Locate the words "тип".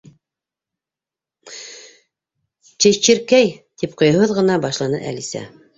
3.81-3.99